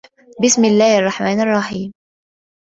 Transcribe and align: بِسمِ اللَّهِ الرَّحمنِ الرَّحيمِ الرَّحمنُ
بِسمِ 0.41 0.65
اللَّهِ 0.65 0.97
الرَّحمنِ 0.97 1.39
الرَّحيمِ 1.39 1.49
الرَّحمنُ 1.79 1.93